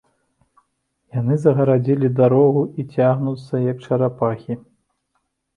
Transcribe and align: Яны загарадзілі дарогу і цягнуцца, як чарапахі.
Яны 1.19 1.33
загарадзілі 1.43 2.07
дарогу 2.21 2.63
і 2.71 2.81
цягнуцца, 2.95 3.55
як 3.71 3.77
чарапахі. 3.87 4.53